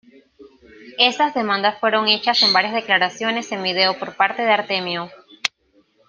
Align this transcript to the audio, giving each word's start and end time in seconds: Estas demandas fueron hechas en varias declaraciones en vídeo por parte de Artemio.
Estas 0.97 1.35
demandas 1.35 1.79
fueron 1.79 2.07
hechas 2.07 2.41
en 2.41 2.51
varias 2.51 2.73
declaraciones 2.73 3.51
en 3.51 3.61
vídeo 3.61 3.99
por 3.99 4.15
parte 4.17 4.41
de 4.41 4.49
Artemio. 4.49 5.11